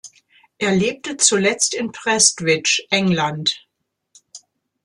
Er 0.57 0.71
lebte 0.75 1.15
zuletzt 1.17 1.75
in 1.75 1.91
Prestwich, 1.91 2.87
England. 2.89 3.67